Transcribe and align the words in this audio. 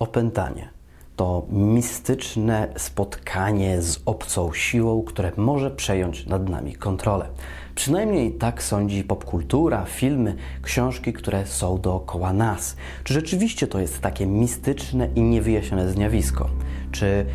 Opętanie 0.00 0.68
to 1.16 1.46
mistyczne 1.50 2.68
spotkanie 2.76 3.82
z 3.82 4.02
obcą 4.06 4.52
siłą, 4.52 5.02
które 5.02 5.32
może 5.36 5.70
przejąć 5.70 6.26
nad 6.26 6.48
nami 6.48 6.74
kontrolę. 6.74 7.26
Przynajmniej 7.74 8.32
tak 8.32 8.62
sądzi 8.62 9.04
popkultura, 9.04 9.84
filmy, 9.84 10.36
książki, 10.62 11.12
które 11.12 11.46
są 11.46 11.80
dookoła 11.80 12.32
nas. 12.32 12.76
Czy 13.04 13.14
rzeczywiście 13.14 13.66
to 13.66 13.80
jest 13.80 14.00
takie 14.00 14.26
mistyczne 14.26 15.08
i 15.14 15.22
niewyjaśnione 15.22 15.92
zjawisko? 15.92 16.50
Czy 16.92 17.26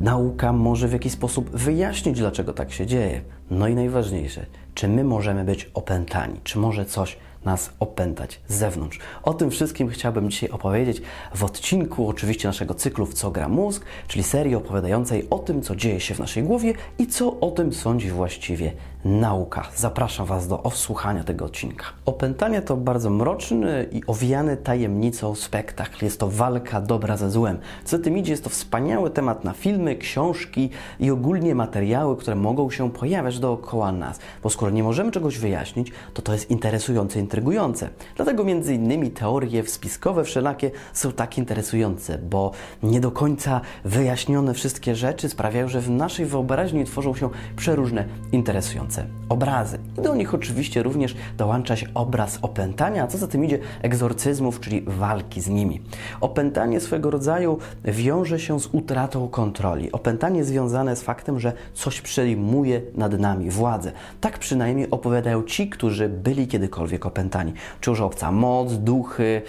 nauka 0.00 0.52
może 0.52 0.88
w 0.88 0.92
jakiś 0.92 1.12
sposób 1.12 1.50
wyjaśnić, 1.50 2.18
dlaczego 2.18 2.52
tak 2.52 2.72
się 2.72 2.86
dzieje? 2.86 3.20
No 3.50 3.68
i 3.68 3.74
najważniejsze, 3.74 4.46
czy 4.74 4.88
my 4.88 5.04
możemy 5.04 5.44
być 5.44 5.70
opętani? 5.74 6.40
Czy 6.44 6.58
może 6.58 6.84
coś 6.84 7.16
nas 7.44 7.70
opętać 7.80 8.40
z 8.48 8.54
zewnątrz. 8.54 8.98
O 9.22 9.34
tym 9.34 9.50
wszystkim 9.50 9.88
chciałbym 9.88 10.30
dzisiaj 10.30 10.50
opowiedzieć 10.50 11.02
w 11.34 11.44
odcinku 11.44 12.08
oczywiście 12.08 12.48
naszego 12.48 12.74
cyklu 12.74 13.06
W 13.06 13.14
co 13.14 13.30
gra 13.30 13.48
mózg, 13.48 13.84
czyli 14.08 14.24
serii 14.24 14.54
opowiadającej 14.54 15.26
o 15.30 15.38
tym, 15.38 15.62
co 15.62 15.76
dzieje 15.76 16.00
się 16.00 16.14
w 16.14 16.18
naszej 16.18 16.42
głowie 16.42 16.74
i 16.98 17.06
co 17.06 17.40
o 17.40 17.50
tym 17.50 17.72
sądzi 17.72 18.10
właściwie 18.10 18.72
nauka. 19.04 19.68
Zapraszam 19.76 20.26
Was 20.26 20.48
do 20.48 20.62
odsłuchania 20.62 21.24
tego 21.24 21.44
odcinka. 21.44 21.84
Opętanie 22.06 22.62
to 22.62 22.76
bardzo 22.76 23.10
mroczny 23.10 23.88
i 23.92 24.02
owiany 24.06 24.56
tajemnicą 24.56 25.34
spektakl. 25.34 26.04
Jest 26.04 26.20
to 26.20 26.28
walka 26.28 26.80
dobra 26.80 27.16
ze 27.16 27.30
złem. 27.30 27.58
Co 27.84 27.98
tym 27.98 28.18
idzie, 28.18 28.32
jest 28.32 28.44
to 28.44 28.50
wspaniały 28.50 29.10
temat 29.10 29.44
na 29.44 29.52
filmy, 29.52 29.96
książki 29.96 30.70
i 31.00 31.10
ogólnie 31.10 31.54
materiały, 31.54 32.16
które 32.16 32.36
mogą 32.36 32.70
się 32.70 32.90
pojawiać 32.90 33.38
dookoła 33.38 33.92
nas. 33.92 34.18
Bo 34.42 34.50
skoro 34.50 34.70
nie 34.72 34.82
możemy 34.82 35.10
czegoś 35.10 35.38
wyjaśnić, 35.38 35.92
to 36.14 36.22
to 36.22 36.32
jest 36.32 36.50
interesujące, 36.50 37.20
intrygujące. 37.20 37.88
Dlatego 38.16 38.44
między 38.44 38.74
innymi 38.74 39.10
teorie 39.10 39.66
spiskowe 39.66 40.24
wszelakie 40.24 40.70
są 40.92 41.12
tak 41.12 41.38
interesujące, 41.38 42.18
bo 42.18 42.50
nie 42.82 43.00
do 43.00 43.10
końca 43.10 43.60
wyjaśnione 43.84 44.54
wszystkie 44.54 44.94
rzeczy 44.96 45.28
sprawiają, 45.28 45.68
że 45.68 45.80
w 45.80 45.90
naszej 45.90 46.26
wyobraźni 46.26 46.84
tworzą 46.84 47.14
się 47.14 47.30
przeróżne 47.56 48.04
interesujące 48.32 48.91
obrazy. 49.28 49.78
I 49.98 50.02
do 50.02 50.14
nich 50.14 50.34
oczywiście 50.34 50.82
również 50.82 51.16
dołącza 51.38 51.76
się 51.76 51.86
obraz 51.94 52.38
opętania, 52.42 53.02
a 53.02 53.06
co 53.06 53.18
za 53.18 53.26
tym 53.26 53.44
idzie 53.44 53.58
egzorcyzmów, 53.82 54.60
czyli 54.60 54.82
walki 54.86 55.40
z 55.40 55.48
nimi. 55.48 55.80
Opętanie 56.20 56.80
swego 56.80 57.10
rodzaju 57.10 57.58
wiąże 57.84 58.40
się 58.40 58.60
z 58.60 58.66
utratą 58.66 59.28
kontroli. 59.28 59.92
Opętanie 59.92 60.44
związane 60.44 60.96
z 60.96 61.02
faktem, 61.02 61.40
że 61.40 61.52
coś 61.74 62.00
przejmuje 62.00 62.80
nad 62.94 63.18
nami 63.18 63.50
władzę. 63.50 63.92
Tak 64.20 64.38
przynajmniej 64.38 64.90
opowiadają 64.90 65.42
ci, 65.42 65.70
którzy 65.70 66.08
byli 66.08 66.46
kiedykolwiek 66.46 67.06
opętani. 67.06 67.52
Czy 67.80 67.92
obca 68.04 68.32
moc, 68.32 68.72
duchy, 68.72 69.42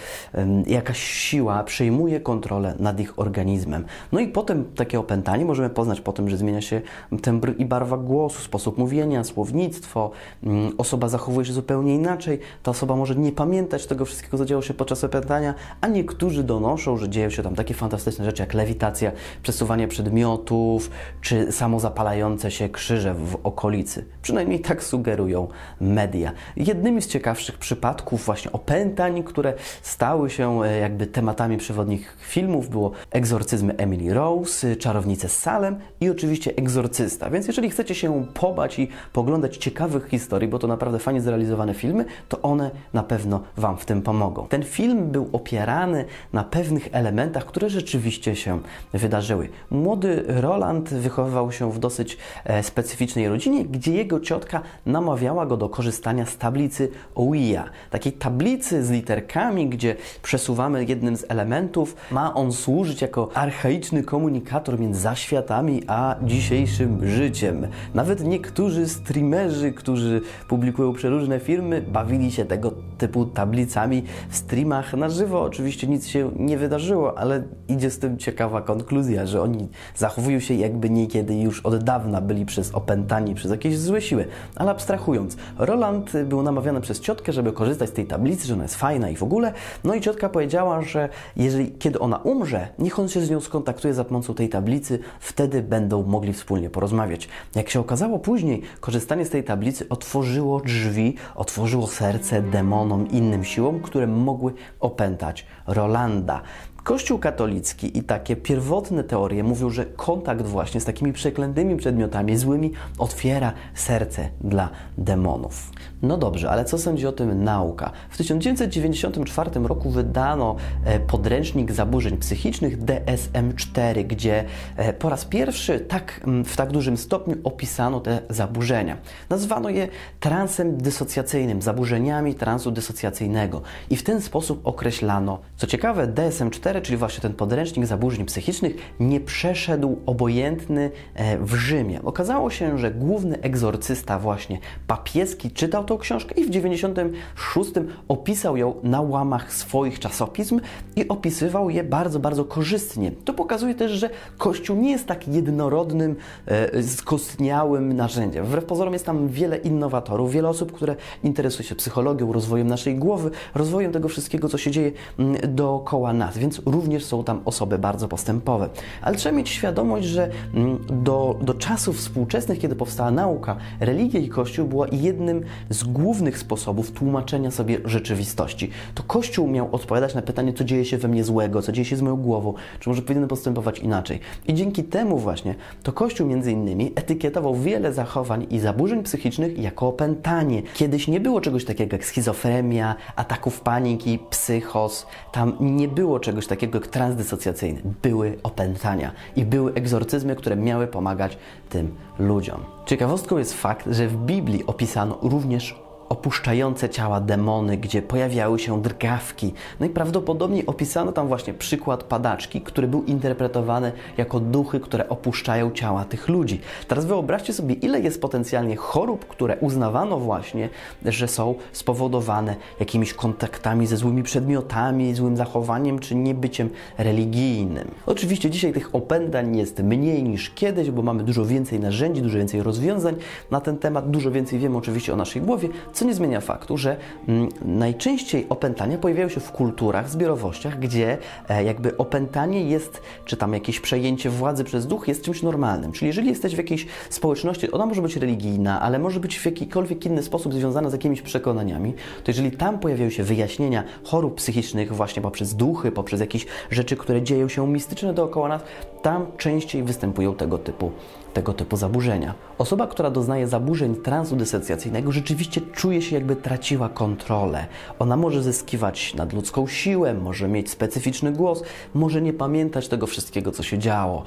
jakaś 0.66 0.98
siła 1.02 1.64
przejmuje 1.64 2.20
kontrolę 2.20 2.74
nad 2.78 3.00
ich 3.00 3.18
organizmem. 3.18 3.84
No 4.12 4.20
i 4.20 4.28
potem 4.28 4.64
takie 4.76 5.00
opętanie 5.00 5.44
możemy 5.44 5.70
poznać 5.70 6.00
po 6.00 6.12
tym, 6.12 6.30
że 6.30 6.36
zmienia 6.36 6.60
się 6.60 6.80
tembr 7.22 7.54
i 7.58 7.64
barwa 7.64 7.96
głosu, 7.96 8.42
sposób 8.42 8.78
mówienia, 8.78 9.24
słownictwo, 9.34 10.10
mm, 10.42 10.72
osoba 10.78 11.08
zachowuje 11.08 11.46
się 11.46 11.52
zupełnie 11.52 11.94
inaczej, 11.94 12.38
ta 12.62 12.70
osoba 12.70 12.96
może 12.96 13.16
nie 13.16 13.32
pamiętać 13.32 13.86
tego 13.86 14.04
wszystkiego, 14.04 14.38
co 14.38 14.44
działo 14.44 14.62
się 14.62 14.74
podczas 14.74 15.04
opętania, 15.04 15.54
a 15.80 15.88
niektórzy 15.88 16.44
donoszą, 16.44 16.96
że 16.96 17.08
dzieją 17.08 17.30
się 17.30 17.42
tam 17.42 17.54
takie 17.54 17.74
fantastyczne 17.74 18.24
rzeczy 18.24 18.42
jak 18.42 18.54
lewitacja, 18.54 19.12
przesuwanie 19.42 19.88
przedmiotów, 19.88 20.90
czy 21.20 21.52
samozapalające 21.52 22.50
się 22.50 22.68
krzyże 22.68 23.14
w 23.14 23.36
okolicy. 23.42 24.04
Przynajmniej 24.22 24.60
tak 24.60 24.82
sugerują 24.82 25.48
media. 25.80 26.32
Jednymi 26.56 27.02
z 27.02 27.06
ciekawszych 27.08 27.58
przypadków 27.58 28.24
właśnie 28.24 28.52
opętań, 28.52 29.22
które 29.22 29.54
stały 29.82 30.30
się 30.30 30.62
e, 30.62 30.78
jakby 30.78 31.06
tematami 31.06 31.56
przewodnich 31.58 32.16
filmów, 32.20 32.68
było 32.68 32.90
egzorcyzmy 33.10 33.76
Emily 33.76 34.14
Rose, 34.14 34.76
czarownice 34.76 35.28
z 35.28 35.36
Salem 35.36 35.76
i 36.00 36.10
oczywiście 36.10 36.52
egzorcysta. 36.56 37.30
Więc 37.30 37.46
jeżeli 37.46 37.70
chcecie 37.70 37.94
się 37.94 38.26
pobać 38.34 38.78
i 38.78 38.88
poglądać 39.12 39.23
oglądać 39.24 39.56
ciekawych 39.56 40.08
historii, 40.08 40.48
bo 40.48 40.58
to 40.58 40.66
naprawdę 40.66 40.98
fajnie 40.98 41.20
zrealizowane 41.20 41.74
filmy, 41.74 42.04
to 42.28 42.42
one 42.42 42.70
na 42.92 43.02
pewno 43.02 43.40
Wam 43.56 43.76
w 43.76 43.84
tym 43.84 44.02
pomogą. 44.02 44.46
Ten 44.48 44.62
film 44.62 45.10
był 45.10 45.28
opierany 45.32 46.04
na 46.32 46.44
pewnych 46.44 46.88
elementach, 46.92 47.46
które 47.46 47.70
rzeczywiście 47.70 48.36
się 48.36 48.58
wydarzyły. 48.92 49.48
Młody 49.70 50.24
Roland 50.26 50.88
wychowywał 50.88 51.52
się 51.52 51.72
w 51.72 51.78
dosyć 51.78 52.18
e, 52.44 52.62
specyficznej 52.62 53.28
rodzinie, 53.28 53.64
gdzie 53.64 53.92
jego 53.92 54.20
ciotka 54.20 54.60
namawiała 54.86 55.46
go 55.46 55.56
do 55.56 55.68
korzystania 55.68 56.26
z 56.26 56.36
tablicy 56.36 56.90
Ouija. 57.14 57.64
Takiej 57.90 58.12
tablicy 58.12 58.84
z 58.84 58.90
literkami, 58.90 59.68
gdzie 59.68 59.96
przesuwamy 60.22 60.84
jednym 60.84 61.16
z 61.16 61.24
elementów. 61.28 61.96
Ma 62.10 62.34
on 62.34 62.52
służyć 62.52 63.02
jako 63.02 63.30
archaiczny 63.34 64.02
komunikator 64.02 64.80
między 64.80 65.00
zaświatami 65.00 65.82
a 65.86 66.16
dzisiejszym 66.22 67.08
życiem. 67.08 67.66
Nawet 67.94 68.24
niektórzy 68.24 68.86
z 68.86 69.00
streamerzy, 69.14 69.72
którzy 69.72 70.20
publikują 70.48 70.92
przeróżne 70.92 71.40
firmy, 71.40 71.82
bawili 71.82 72.32
się 72.32 72.44
tego 72.44 72.72
typu 72.98 73.26
tablicami 73.26 74.02
w 74.28 74.36
streamach 74.36 74.94
na 74.94 75.08
żywo. 75.08 75.42
Oczywiście 75.42 75.86
nic 75.86 76.06
się 76.06 76.30
nie 76.36 76.58
wydarzyło, 76.58 77.18
ale 77.18 77.42
idzie 77.68 77.90
z 77.90 77.98
tym 77.98 78.18
ciekawa 78.18 78.62
konkluzja, 78.62 79.26
że 79.26 79.42
oni 79.42 79.68
zachowują 79.96 80.40
się 80.40 80.54
jakby 80.54 80.90
niekiedy 80.90 81.34
już 81.34 81.60
od 81.60 81.84
dawna 81.84 82.20
byli 82.20 82.46
przez 82.46 82.74
opętani 82.74 83.34
przez 83.34 83.50
jakieś 83.50 83.78
złe 83.78 84.02
siły. 84.02 84.26
Ale 84.56 84.70
abstrahując, 84.70 85.36
Roland 85.58 86.12
był 86.24 86.42
namawiany 86.42 86.80
przez 86.80 87.00
ciotkę, 87.00 87.32
żeby 87.32 87.52
korzystać 87.52 87.90
z 87.90 87.92
tej 87.92 88.06
tablicy, 88.06 88.46
że 88.46 88.54
ona 88.54 88.62
jest 88.62 88.76
fajna 88.76 89.10
i 89.10 89.16
w 89.16 89.22
ogóle. 89.22 89.52
No 89.84 89.94
i 89.94 90.00
ciotka 90.00 90.28
powiedziała, 90.28 90.82
że 90.82 91.08
jeżeli 91.36 91.72
kiedy 91.72 91.98
ona 91.98 92.16
umrze, 92.16 92.68
niech 92.78 92.98
on 92.98 93.08
się 93.08 93.20
z 93.20 93.30
nią 93.30 93.40
skontaktuje 93.40 93.94
za 93.94 94.04
pomocą 94.04 94.34
tej 94.34 94.48
tablicy, 94.48 94.98
wtedy 95.20 95.62
będą 95.62 96.02
mogli 96.02 96.32
wspólnie 96.32 96.70
porozmawiać. 96.70 97.28
Jak 97.54 97.70
się 97.70 97.80
okazało 97.80 98.18
później, 98.18 98.62
korzystanie 99.04 99.24
z 99.24 99.30
tej 99.30 99.44
tablicy 99.44 99.88
otworzyło 99.88 100.60
drzwi, 100.60 101.14
otworzyło 101.34 101.86
serce 101.86 102.42
demonom, 102.42 103.08
innym 103.10 103.44
siłom, 103.44 103.80
które 103.80 104.06
mogły 104.06 104.52
opętać 104.80 105.46
Rolanda. 105.66 106.42
Kościół 106.84 107.18
katolicki 107.18 107.98
i 107.98 108.02
takie 108.02 108.36
pierwotne 108.36 109.04
teorie 109.04 109.42
mówią, 109.42 109.70
że 109.70 109.86
kontakt 109.86 110.42
właśnie 110.42 110.80
z 110.80 110.84
takimi 110.84 111.12
przeklętymi 111.12 111.76
przedmiotami 111.76 112.36
złymi 112.36 112.72
otwiera 112.98 113.52
serce 113.74 114.28
dla 114.40 114.70
demonów. 114.98 115.70
No 116.04 116.16
dobrze, 116.16 116.50
ale 116.50 116.64
co 116.64 116.78
sądzi 116.78 117.06
o 117.06 117.12
tym 117.12 117.44
nauka? 117.44 117.90
W 118.10 118.16
1994 118.16 119.50
roku 119.62 119.90
wydano 119.90 120.56
e, 120.84 121.00
podręcznik 121.00 121.72
zaburzeń 121.72 122.16
psychicznych 122.16 122.84
DSM-4, 122.84 124.04
gdzie 124.04 124.44
e, 124.76 124.92
po 124.92 125.08
raz 125.08 125.24
pierwszy 125.24 125.80
tak, 125.80 126.20
w 126.44 126.56
tak 126.56 126.72
dużym 126.72 126.96
stopniu 126.96 127.36
opisano 127.44 128.00
te 128.00 128.20
zaburzenia. 128.30 128.96
Nazwano 129.30 129.68
je 129.68 129.88
transem 130.20 130.76
dysocjacyjnym, 130.76 131.62
zaburzeniami 131.62 132.34
transu 132.34 132.70
dysocjacyjnego 132.70 133.62
i 133.90 133.96
w 133.96 134.02
ten 134.02 134.20
sposób 134.20 134.60
określano. 134.66 135.38
Co 135.56 135.66
ciekawe, 135.66 136.08
DSM-4 136.08 136.82
czyli 136.82 136.96
właśnie 136.96 137.22
ten 137.22 137.34
podręcznik 137.34 137.86
zaburzeń 137.86 138.24
psychicznych, 138.24 138.74
nie 139.00 139.20
przeszedł 139.20 139.98
obojętny 140.06 140.90
e, 141.14 141.38
w 141.38 141.54
Rzymie. 141.54 142.02
Okazało 142.02 142.50
się, 142.50 142.78
że 142.78 142.90
główny 142.90 143.40
egzorcysta 143.40 144.18
właśnie 144.18 144.58
papieski 144.86 145.50
czytał 145.50 145.84
tą 145.94 145.98
książkę 145.98 146.34
i 146.34 146.44
w 146.44 146.50
96 146.50 147.70
opisał 148.08 148.56
ją 148.56 148.74
na 148.82 149.00
łamach 149.00 149.52
swoich 149.52 149.98
czasopism 149.98 150.60
i 150.96 151.08
opisywał 151.08 151.70
je 151.70 151.84
bardzo, 151.84 152.20
bardzo 152.20 152.44
korzystnie. 152.44 153.12
To 153.24 153.34
pokazuje 153.34 153.74
też, 153.74 153.92
że 153.92 154.10
Kościół 154.38 154.76
nie 154.76 154.90
jest 154.90 155.06
tak 155.06 155.28
jednorodnym, 155.28 156.16
e, 156.46 156.82
skostniałym 156.82 157.92
narzędziem. 157.92 158.44
Wbrew 158.44 158.64
pozorom 158.64 158.92
jest 158.92 159.06
tam 159.06 159.28
wiele 159.28 159.56
innowatorów, 159.56 160.32
wiele 160.32 160.48
osób, 160.48 160.72
które 160.72 160.96
interesuje 161.24 161.68
się 161.68 161.74
psychologią, 161.74 162.32
rozwojem 162.32 162.66
naszej 162.66 162.94
głowy, 162.94 163.30
rozwojem 163.54 163.92
tego 163.92 164.08
wszystkiego, 164.08 164.48
co 164.48 164.58
się 164.58 164.70
dzieje 164.70 164.92
mm, 165.18 165.36
dookoła 165.54 166.12
nas. 166.12 166.38
Więc 166.38 166.62
również 166.66 167.04
są 167.04 167.24
tam 167.24 167.40
osoby 167.44 167.78
bardzo 167.78 168.08
postępowe. 168.08 168.68
Ale 169.02 169.16
trzeba 169.16 169.36
mieć 169.36 169.48
świadomość, 169.48 170.06
że 170.06 170.30
mm, 170.54 170.78
do, 171.04 171.38
do 171.42 171.54
czasów 171.54 171.98
współczesnych, 171.98 172.58
kiedy 172.58 172.76
powstała 172.76 173.10
nauka, 173.10 173.56
religia 173.80 174.20
i 174.20 174.28
Kościół 174.28 174.68
była 174.68 174.86
jednym 174.92 175.44
z 175.70 175.83
głównych 175.88 176.38
sposobów 176.38 176.90
tłumaczenia 176.90 177.50
sobie 177.50 177.78
rzeczywistości. 177.84 178.70
To 178.94 179.02
Kościół 179.02 179.48
miał 179.48 179.68
odpowiadać 179.72 180.14
na 180.14 180.22
pytanie, 180.22 180.52
co 180.52 180.64
dzieje 180.64 180.84
się 180.84 180.98
we 180.98 181.08
mnie 181.08 181.24
złego, 181.24 181.62
co 181.62 181.72
dzieje 181.72 181.84
się 181.84 181.96
z 181.96 182.02
moją 182.02 182.16
głową, 182.16 182.54
czy 182.80 182.88
może 182.88 183.02
powinienem 183.02 183.28
postępować 183.28 183.78
inaczej. 183.78 184.20
I 184.46 184.54
dzięki 184.54 184.84
temu 184.84 185.18
właśnie 185.18 185.54
to 185.82 185.92
Kościół 185.92 186.26
między 186.26 186.52
innymi 186.52 186.92
etykietował 186.94 187.54
wiele 187.54 187.92
zachowań 187.92 188.46
i 188.50 188.58
zaburzeń 188.58 189.02
psychicznych 189.02 189.58
jako 189.58 189.88
opętanie. 189.88 190.62
Kiedyś 190.74 191.08
nie 191.08 191.20
było 191.20 191.40
czegoś 191.40 191.64
takiego 191.64 191.96
jak 191.96 192.04
schizofrenia, 192.04 192.96
ataków 193.16 193.60
paniki, 193.60 194.18
psychos. 194.30 195.06
Tam 195.32 195.56
nie 195.60 195.88
było 195.88 196.20
czegoś 196.20 196.46
takiego 196.46 196.78
jak 196.78 196.86
transdysocjacyjny. 196.86 197.80
Były 198.02 198.38
opętania 198.42 199.12
i 199.36 199.44
były 199.44 199.74
egzorcyzmy, 199.74 200.36
które 200.36 200.56
miały 200.56 200.86
pomagać 200.86 201.38
tym 201.68 201.94
ludziom. 202.18 202.73
Ciekawostką 202.86 203.38
jest 203.38 203.54
fakt, 203.54 203.86
że 203.90 204.08
w 204.08 204.16
Biblii 204.16 204.66
opisano 204.66 205.18
również 205.22 205.83
opuszczające 206.08 206.88
ciała 206.88 207.20
demony, 207.20 207.76
gdzie 207.76 208.02
pojawiały 208.02 208.58
się 208.58 208.82
drgawki. 208.82 209.54
No 209.80 209.86
i 209.86 209.88
prawdopodobnie 209.90 210.66
opisano 210.66 211.12
tam 211.12 211.28
właśnie 211.28 211.54
przykład 211.54 212.04
padaczki, 212.04 212.60
który 212.60 212.88
był 212.88 213.02
interpretowany 213.02 213.92
jako 214.16 214.40
duchy, 214.40 214.80
które 214.80 215.08
opuszczają 215.08 215.70
ciała 215.70 216.04
tych 216.04 216.28
ludzi. 216.28 216.60
Teraz 216.88 217.04
wyobraźcie 217.04 217.52
sobie, 217.52 217.74
ile 217.74 218.00
jest 218.00 218.20
potencjalnie 218.20 218.76
chorób, 218.76 219.24
które 219.24 219.56
uznawano 219.56 220.18
właśnie, 220.18 220.68
że 221.04 221.28
są 221.28 221.54
spowodowane 221.72 222.56
jakimiś 222.80 223.14
kontaktami 223.14 223.86
ze 223.86 223.96
złymi 223.96 224.22
przedmiotami, 224.22 225.14
złym 225.14 225.36
zachowaniem 225.36 225.98
czy 225.98 226.14
niebyciem 226.14 226.70
religijnym. 226.98 227.90
Oczywiście 228.06 228.50
dzisiaj 228.50 228.72
tych 228.72 228.94
opętań 228.94 229.56
jest 229.56 229.82
mniej 229.82 230.22
niż 230.22 230.50
kiedyś, 230.50 230.90
bo 230.90 231.02
mamy 231.02 231.24
dużo 231.24 231.44
więcej 231.44 231.80
narzędzi, 231.80 232.22
dużo 232.22 232.38
więcej 232.38 232.62
rozwiązań 232.62 233.14
na 233.50 233.60
ten 233.60 233.78
temat, 233.78 234.10
dużo 234.10 234.30
więcej 234.30 234.58
wiemy 234.58 234.76
oczywiście 234.76 235.12
o 235.12 235.16
naszej 235.16 235.42
głowie, 235.42 235.68
co 235.94 236.04
nie 236.04 236.14
zmienia 236.14 236.40
faktu, 236.40 236.78
że 236.78 236.96
mm, 237.28 237.48
najczęściej 237.64 238.46
opętania 238.48 238.98
pojawiają 238.98 239.28
się 239.28 239.40
w 239.40 239.52
kulturach, 239.52 240.10
zbiorowościach, 240.10 240.78
gdzie 240.78 241.18
e, 241.48 241.64
jakby 241.64 241.96
opętanie 241.96 242.62
jest, 242.62 243.02
czy 243.24 243.36
tam 243.36 243.54
jakieś 243.54 243.80
przejęcie 243.80 244.30
władzy 244.30 244.64
przez 244.64 244.86
duch 244.86 245.08
jest 245.08 245.22
czymś 245.22 245.42
normalnym. 245.42 245.92
Czyli 245.92 246.06
jeżeli 246.06 246.28
jesteś 246.28 246.54
w 246.54 246.58
jakiejś 246.58 246.86
społeczności, 247.10 247.72
ona 247.72 247.86
może 247.86 248.02
być 248.02 248.16
religijna, 248.16 248.80
ale 248.80 248.98
może 248.98 249.20
być 249.20 249.38
w 249.38 249.46
jakikolwiek 249.46 250.06
inny 250.06 250.22
sposób 250.22 250.54
związana 250.54 250.90
z 250.90 250.92
jakimiś 250.92 251.22
przekonaniami, 251.22 251.94
to 252.24 252.30
jeżeli 252.30 252.52
tam 252.52 252.78
pojawiają 252.78 253.10
się 253.10 253.22
wyjaśnienia 253.22 253.84
chorób 254.04 254.34
psychicznych 254.34 254.92
właśnie 254.92 255.22
poprzez 255.22 255.54
duchy, 255.54 255.92
poprzez 255.92 256.20
jakieś 256.20 256.46
rzeczy, 256.70 256.96
które 256.96 257.22
dzieją 257.22 257.48
się 257.48 257.68
mistyczne 257.68 258.14
dookoła 258.14 258.48
nas, 258.48 258.62
tam 259.02 259.26
częściej 259.38 259.82
występują 259.82 260.34
tego 260.34 260.58
typu 260.58 260.92
tego 261.34 261.52
typu 261.52 261.76
zaburzenia. 261.76 262.34
Osoba, 262.58 262.86
która 262.86 263.10
doznaje 263.10 263.48
zaburzeń 263.48 263.96
transu 263.96 264.36
dysocjacyjnego, 264.36 265.12
rzeczywiście 265.12 265.60
czuje 265.60 266.02
się 266.02 266.14
jakby 266.14 266.36
traciła 266.36 266.88
kontrolę. 266.88 267.66
Ona 267.98 268.16
może 268.16 268.42
zyskiwać 268.42 269.14
nadludzką 269.14 269.66
siłę, 269.66 270.14
może 270.14 270.48
mieć 270.48 270.70
specyficzny 270.70 271.32
głos, 271.32 271.62
może 271.94 272.22
nie 272.22 272.32
pamiętać 272.32 272.88
tego 272.88 273.06
wszystkiego, 273.06 273.52
co 273.52 273.62
się 273.62 273.78
działo. 273.78 274.22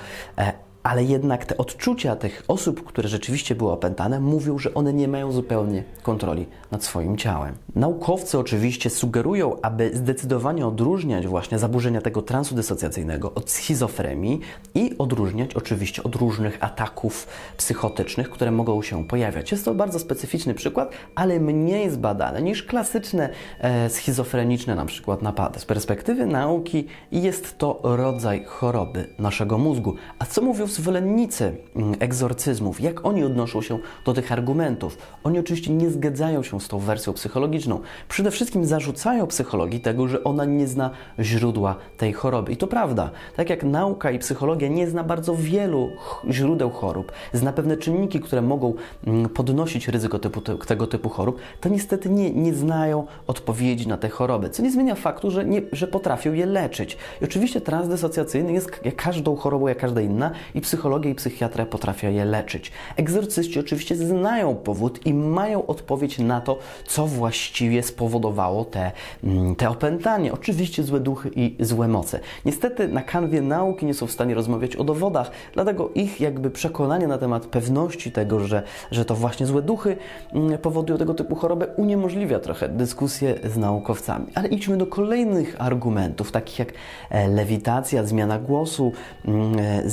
Ale 0.88 1.04
jednak 1.04 1.46
te 1.46 1.58
odczucia 1.58 2.16
tych 2.16 2.44
osób, 2.48 2.84
które 2.84 3.10
rzeczywiście 3.10 3.56
były 3.56 3.72
opętane, 3.72 4.20
mówią, 4.20 4.58
że 4.60 4.74
one 4.74 4.94
nie 4.94 5.08
mają 5.08 5.32
zupełnie 5.32 5.84
kontroli 6.04 6.46
nad 6.72 6.84
swoim 6.84 7.18
ciałem. 7.18 7.56
Naukowcy 7.76 8.40
oczywiście 8.40 8.90
sugerują, 8.90 9.62
aby 9.62 9.92
zdecydowanie 9.94 10.68
odróżniać 10.68 11.28
właśnie 11.28 11.60
zaburzenia 11.60 12.02
tego 12.02 12.22
transu 12.22 12.56
dysocjacyjnego 12.56 13.34
od 13.34 13.52
schizofrenii 13.52 14.40
i 14.76 14.96
odróżniać 14.98 15.54
oczywiście 15.54 16.04
od 16.04 16.16
różnych 16.16 16.58
ataków 16.64 17.28
psychotycznych, 17.58 18.30
które 18.30 18.52
mogą 18.52 18.82
się 18.82 19.08
pojawiać. 19.08 19.52
Jest 19.52 19.66
to 19.66 19.74
bardzo 19.74 20.00
specyficzny 20.00 20.54
przykład, 20.54 20.92
ale 21.16 21.40
mniej 21.40 21.90
zbadany 21.90 22.42
niż 22.42 22.64
klasyczne 22.64 23.30
e, 23.60 23.90
schizofreniczne 23.90 24.76
na 24.76 24.86
przykład 24.86 25.22
napady. 25.22 25.60
Z 25.60 25.66
perspektywy 25.66 26.26
nauki 26.26 26.88
jest 27.12 27.58
to 27.58 27.80
rodzaj 27.84 28.44
choroby 28.46 29.10
naszego 29.20 29.58
mózgu. 29.58 29.96
A 30.20 30.26
co 30.26 30.42
mówią 30.42 30.68
zwolennicy 30.78 31.56
mm, 31.76 31.96
egzorcyzmów, 32.00 32.82
jak 32.82 33.06
oni 33.06 33.24
odnoszą 33.24 33.62
się 33.62 33.80
do 34.06 34.14
tych 34.14 34.32
argumentów? 34.32 34.98
Oni 35.24 35.40
oczywiście 35.40 35.74
nie 35.74 35.90
zgadzają 35.90 36.44
się 36.44 36.62
z 36.62 36.68
tą 36.68 36.80
wersją 36.80 37.14
psychologiczną. 37.14 37.80
Przede 38.10 38.32
wszystkim 38.32 38.66
zarzucają 38.66 39.28
psychologii 39.28 39.80
tego, 39.80 40.08
że 40.08 40.24
ona 40.24 40.46
nie 40.46 40.68
zna 40.68 40.90
źródła 41.20 41.76
tej 41.98 42.14
choroby. 42.14 42.52
I 42.52 42.58
to 42.58 42.68
prawda. 42.68 43.12
Tak 43.36 43.50
jak 43.50 43.64
nauka 43.64 44.12
i 44.12 44.20
psychologia 44.20 44.68
nie 44.68 44.88
zna 44.88 45.04
bardzo 45.04 45.36
wielu 45.36 45.90
źródeł 46.30 46.70
chorób, 46.70 47.12
zna 47.34 47.54
pewne 47.54 47.78
czynniki, 47.78 48.20
które 48.20 48.42
mogą 48.42 48.74
mm, 49.08 49.30
podnosić 49.30 49.88
ryzyko 49.88 50.20
typu, 50.20 50.42
tego 50.42 50.88
typu 50.88 51.10
chorób, 51.10 51.40
to 51.62 51.70
niestety 51.70 52.10
nie, 52.10 52.32
nie 52.32 52.54
znają 52.54 53.08
odpowiedzi 53.28 53.88
na 53.88 53.98
te 53.98 54.10
choroby, 54.10 54.50
co 54.50 54.64
nie 54.64 54.72
zmienia 54.72 54.96
faktu, 54.96 55.32
że, 55.32 55.46
nie, 55.46 55.62
że 55.72 55.88
potrafią 55.88 56.34
je 56.34 56.46
leczyć. 56.46 56.98
I 57.22 57.26
oczywiście 57.26 57.62
transdysocjacyjny 57.62 58.54
jest 58.54 58.72
jak 58.84 58.96
każdą 58.96 59.36
chorobą, 59.36 59.68
jak 59.68 59.78
każda 59.78 60.02
inna 60.02 60.32
i 60.56 60.62
psychologia 60.68 61.12
i 61.12 61.16
psychiatria 61.16 61.66
potrafią 61.66 62.12
je 62.12 62.26
leczyć. 62.26 62.72
Egzorcyści 62.96 63.60
oczywiście 63.60 63.96
znają 63.96 64.56
powód 64.56 65.06
i 65.06 65.14
mają 65.14 65.66
odpowiedź 65.66 66.20
na 66.20 66.42
to, 66.42 66.60
co 66.86 67.08
właściwie 67.08 67.84
spowodowało 67.84 68.66
te, 68.66 68.92
mm, 69.24 69.56
te 69.56 69.70
opętanie. 69.70 70.34
Oczywiście 70.34 70.84
złe 70.84 71.00
duchy 71.00 71.32
i 71.36 71.56
złe 71.60 71.88
moce. 71.88 72.20
Niestety 72.46 72.88
na 72.88 73.02
kanwie 73.02 73.42
nauki 73.42 73.86
nie 73.86 73.94
są 73.94 74.08
w 74.08 74.12
stanie 74.12 74.36
rozmawiać 74.36 74.76
o 74.76 74.84
dowodach, 74.84 75.32
dlatego 75.54 75.90
ich 75.96 76.22
jakby 76.22 76.50
przekonanie 76.50 77.08
na 77.08 77.18
temat 77.18 77.46
pewności 77.46 78.12
tego, 78.12 78.40
że, 78.40 78.64
że 78.92 79.06
to 79.06 79.16
właśnie 79.16 79.46
złe 79.46 79.62
duchy 79.62 79.98
mm, 80.34 80.58
powodują 80.58 81.00
tego 81.00 81.14
typu 81.14 81.36
chorobę, 81.36 81.68
uniemożliwia 81.68 82.40
trochę 82.40 82.70
dyskusję 82.70 83.36
z 83.44 83.58
naukowcami. 83.58 84.26
Ale 84.36 84.48
idźmy 84.48 84.78
do 84.78 84.88
kolejnych 84.88 85.56
argumentów, 85.60 86.32
takich 86.32 86.60
jak 86.60 86.74
e, 87.10 87.28
lewitacja, 87.28 88.04
zmiana 88.04 88.40
głosu, 88.40 88.92
mm, 89.26 89.60
e, 89.60 89.90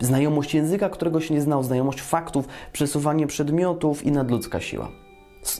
znajomość 0.00 0.54
języka, 0.54 0.88
którego 0.88 1.20
się 1.20 1.34
nie 1.34 1.40
znał, 1.40 1.62
znajomość 1.62 2.00
faktów, 2.00 2.48
przesuwanie 2.72 3.26
przedmiotów 3.26 4.06
i 4.06 4.12
nadludzka 4.12 4.60
siła. 4.60 4.99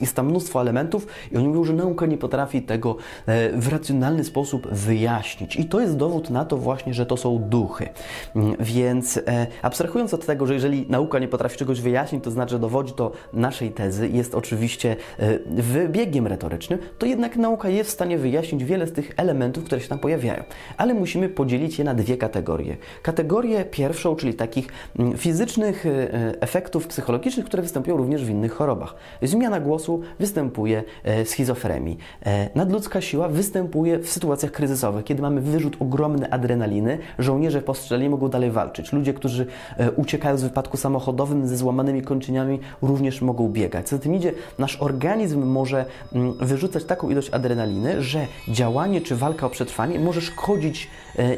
Jest 0.01 0.15
tam 0.15 0.27
mnóstwo 0.27 0.61
elementów 0.61 1.07
i 1.31 1.37
oni 1.37 1.47
mówią, 1.47 1.63
że 1.63 1.73
nauka 1.73 2.05
nie 2.05 2.17
potrafi 2.17 2.61
tego 2.61 2.95
e, 3.25 3.49
w 3.57 3.67
racjonalny 3.67 4.23
sposób 4.23 4.67
wyjaśnić. 4.67 5.55
I 5.55 5.65
to 5.65 5.79
jest 5.79 5.97
dowód 5.97 6.29
na 6.29 6.45
to 6.45 6.57
właśnie, 6.57 6.93
że 6.93 7.05
to 7.05 7.17
są 7.17 7.39
duchy. 7.39 7.89
Mm, 8.35 8.55
więc 8.59 9.17
e, 9.17 9.47
abstrahując 9.61 10.13
od 10.13 10.25
tego, 10.25 10.45
że 10.45 10.53
jeżeli 10.53 10.85
nauka 10.89 11.19
nie 11.19 11.27
potrafi 11.27 11.57
czegoś 11.57 11.81
wyjaśnić, 11.81 12.23
to 12.23 12.31
znaczy, 12.31 12.51
że 12.51 12.59
dowodzi 12.59 12.93
to 12.93 13.11
naszej 13.33 13.71
tezy, 13.71 14.09
jest 14.09 14.35
oczywiście 14.35 14.95
e, 15.19 15.39
wybiegiem 15.61 16.27
retorycznym, 16.27 16.79
to 16.97 17.05
jednak 17.05 17.35
nauka 17.37 17.69
jest 17.69 17.89
w 17.89 17.93
stanie 17.93 18.17
wyjaśnić 18.17 18.63
wiele 18.63 18.87
z 18.87 18.91
tych 18.91 19.11
elementów, 19.17 19.63
które 19.63 19.81
się 19.81 19.87
tam 19.87 19.99
pojawiają. 19.99 20.43
Ale 20.77 20.93
musimy 20.93 21.29
podzielić 21.29 21.79
je 21.79 21.85
na 21.85 21.93
dwie 21.93 22.17
kategorie. 22.17 22.77
Kategorię 23.01 23.65
pierwszą, 23.65 24.15
czyli 24.15 24.33
takich 24.33 24.67
mm, 24.99 25.17
fizycznych 25.17 25.85
efektów 26.39 26.87
psychologicznych, 26.87 27.45
które 27.45 27.63
występują 27.63 27.97
również 27.97 28.25
w 28.25 28.29
innych 28.29 28.53
chorobach. 28.53 28.95
Zmiana 29.21 29.59
głosu 29.59 29.70
głosu 29.71 30.01
występuje 30.19 30.83
e, 31.03 31.25
schizofrenii. 31.25 31.97
E, 32.25 32.49
nadludzka 32.55 33.01
siła 33.01 33.27
występuje 33.27 33.99
w 33.99 34.09
sytuacjach 34.09 34.51
kryzysowych, 34.51 35.05
kiedy 35.05 35.21
mamy 35.21 35.41
wyrzut 35.41 35.75
ogromny 35.79 36.31
adrenaliny, 36.31 36.97
żołnierze 37.19 37.61
postrzeleni 37.61 38.09
mogą 38.09 38.29
dalej 38.29 38.51
walczyć. 38.51 38.93
Ludzie, 38.93 39.13
którzy 39.13 39.45
e, 39.77 39.91
uciekają 39.91 40.37
z 40.37 40.43
wypadku 40.43 40.77
samochodowym 40.77 41.47
ze 41.47 41.57
złamanymi 41.57 42.01
kończyniami, 42.01 42.59
również 42.81 43.21
mogą 43.21 43.49
biegać. 43.49 43.87
Co 43.87 43.95
za 43.95 44.01
tym 44.01 44.15
idzie, 44.15 44.33
nasz 44.59 44.77
organizm 44.81 45.43
może 45.45 45.85
mm, 46.13 46.33
wyrzucać 46.33 46.83
taką 46.83 47.09
ilość 47.09 47.29
adrenaliny, 47.29 48.01
że 48.01 48.27
działanie 48.47 49.01
czy 49.01 49.15
walka 49.15 49.45
o 49.45 49.49
przetrwanie 49.49 49.99
może 49.99 50.21
szkodzić 50.21 50.89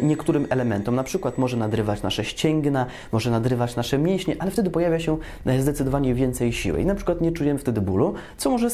niektórym 0.01 0.47
elementom. 0.49 0.95
Na 0.95 1.03
przykład 1.03 1.37
może 1.37 1.57
nadrywać 1.57 2.03
nasze 2.03 2.23
ścięgna, 2.25 2.85
może 3.11 3.31
nadrywać 3.31 3.75
nasze 3.75 3.97
mięśnie, 3.97 4.35
ale 4.39 4.51
wtedy 4.51 4.69
pojawia 4.69 4.99
się 4.99 5.17
zdecydowanie 5.59 6.13
więcej 6.13 6.53
siły. 6.53 6.81
I 6.81 6.85
na 6.85 6.95
przykład 6.95 7.21
nie 7.21 7.31
czujemy 7.31 7.59
wtedy 7.59 7.81
bólu, 7.81 8.13
co 8.37 8.49
może, 8.49 8.69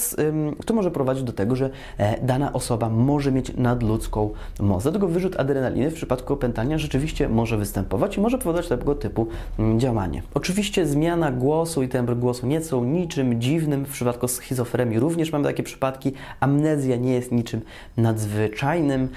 to 0.65 0.73
może 0.73 0.91
prowadzić 0.91 1.23
do 1.23 1.33
tego, 1.33 1.55
że 1.55 1.69
e, 1.97 2.25
dana 2.25 2.53
osoba 2.53 2.89
może 2.89 3.31
mieć 3.31 3.53
nadludzką 3.57 4.29
moc. 4.59 4.83
Dlatego 4.83 5.07
wyrzut 5.07 5.39
adrenaliny 5.39 5.91
w 5.91 5.93
przypadku 5.93 6.33
opętania 6.33 6.77
rzeczywiście 6.77 7.29
może 7.29 7.57
występować 7.57 8.17
i 8.17 8.21
może 8.21 8.37
powodować 8.37 8.67
tego 8.67 8.95
typu 8.95 9.27
mm, 9.59 9.79
działanie. 9.79 10.23
Oczywiście 10.33 10.85
zmiana 10.85 11.31
głosu 11.31 11.83
i 11.83 11.87
tembr 11.89 12.15
głosu 12.15 12.47
nie 12.47 12.61
są 12.61 12.83
niczym 12.83 13.41
dziwnym. 13.41 13.85
W 13.85 13.91
przypadku 13.91 14.27
schizofrenii 14.27 14.99
również 14.99 15.31
mamy 15.31 15.45
takie 15.45 15.63
przypadki. 15.63 16.13
Amnezja 16.39 16.95
nie 16.95 17.13
jest 17.13 17.31
niczym 17.31 17.61
nadzwyczajnym. 17.97 19.09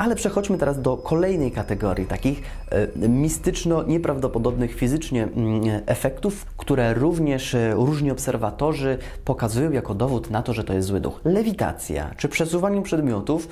E, 0.00 0.02
ale 0.02 0.14
przechodźmy 0.14 0.58
teraz 0.58 0.82
do 0.82 0.96
kolejnej 0.96 1.52
kategorii 1.52 2.06
takich 2.06 2.42
e, 2.70 3.08
mistyczno-nieprawdopodobnych 3.08 4.74
fizycznie 4.74 5.22
mm, 5.22 5.82
efektów, 5.86 6.46
które 6.56 6.94
również 6.94 7.56
różni 7.72 8.10
obserwatorzy 8.10 8.98
pokazują 9.24 9.72
jako 9.72 9.94
dowód 9.94 10.30
na 10.30 10.42
to, 10.42 10.52
że 10.52 10.64
to 10.64 10.72
jest 10.72 10.88
zły 10.88 11.00
duch. 11.00 11.20
Lewitacja 11.24 12.10
czy 12.16 12.28
przesuwanie 12.28 12.82
przedmiotów 12.82 13.48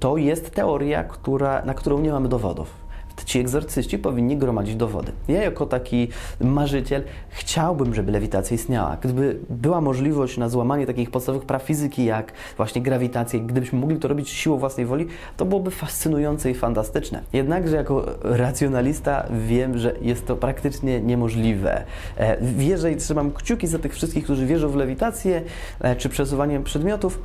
to 0.00 0.16
jest 0.16 0.50
teoria, 0.50 1.04
która, 1.04 1.62
na 1.64 1.74
którą 1.74 1.98
nie 1.98 2.12
mamy 2.12 2.28
dowodów 2.28 2.87
ci 3.24 3.38
egzorcyści 3.38 3.98
powinni 3.98 4.36
gromadzić 4.36 4.76
dowody. 4.76 5.12
Ja 5.28 5.42
jako 5.42 5.66
taki 5.66 6.08
marzyciel 6.40 7.02
chciałbym, 7.28 7.94
żeby 7.94 8.12
lewitacja 8.12 8.54
istniała. 8.54 8.96
Gdyby 9.00 9.38
była 9.50 9.80
możliwość 9.80 10.36
na 10.36 10.48
złamanie 10.48 10.86
takich 10.86 11.10
podstawowych 11.10 11.46
praw 11.46 11.62
fizyki, 11.62 12.04
jak 12.04 12.32
właśnie 12.56 12.82
grawitacja, 12.82 13.40
gdybyśmy 13.40 13.78
mogli 13.78 13.96
to 13.96 14.08
robić 14.08 14.30
siłą 14.30 14.56
własnej 14.56 14.86
woli, 14.86 15.06
to 15.36 15.44
byłoby 15.44 15.70
fascynujące 15.70 16.50
i 16.50 16.54
fantastyczne. 16.54 17.22
Jednakże 17.32 17.76
jako 17.76 18.04
racjonalista 18.22 19.26
wiem, 19.46 19.78
że 19.78 19.94
jest 20.00 20.26
to 20.26 20.36
praktycznie 20.36 21.00
niemożliwe. 21.00 21.84
E, 22.16 22.36
wierzę 22.42 22.92
i 22.92 22.96
trzymam 22.96 23.30
kciuki 23.30 23.66
za 23.66 23.78
tych 23.78 23.94
wszystkich, 23.94 24.24
którzy 24.24 24.46
wierzą 24.46 24.68
w 24.68 24.76
lewitację 24.76 25.42
e, 25.80 25.96
czy 25.96 26.08
przesuwanie 26.08 26.60
przedmiotów, 26.60 27.18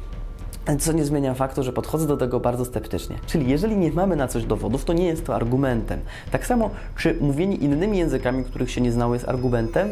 co 0.80 0.92
nie 0.92 1.06
zmienia 1.06 1.34
faktu, 1.34 1.64
że 1.64 1.74
podchodzę 1.74 2.08
do 2.08 2.18
tego 2.18 2.40
bardzo 2.40 2.66
sceptycznie. 2.66 3.16
Czyli 3.26 3.50
jeżeli 3.50 3.78
nie 3.78 3.92
mamy 3.92 4.16
na 4.16 4.28
coś 4.28 4.46
dowodów, 4.46 4.86
to 4.86 4.94
nie 4.94 5.06
jest 5.06 5.26
to 5.26 5.36
argumentem. 5.36 6.00
Tak 6.32 6.46
samo, 6.46 6.70
czy 6.98 7.18
mówienie 7.22 7.56
innymi 7.56 7.98
językami, 7.98 8.44
których 8.44 8.72
się 8.72 8.82
nie 8.82 8.92
znało, 8.92 9.14
jest 9.14 9.30
argumentem? 9.30 9.90